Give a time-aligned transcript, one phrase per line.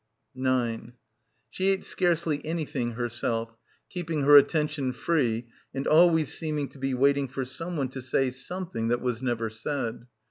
[0.33, 0.93] 9
[1.51, 3.55] She ate scarcely anything herself,
[3.87, 8.87] keeping her attention free and always seeming to be waiting for someone to say something
[8.87, 10.07] that was never said.